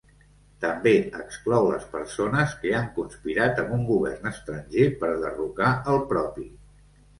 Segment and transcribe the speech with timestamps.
[0.61, 6.51] També exclou les persones que han conspirat amb un govern estranger per derrocar el propi.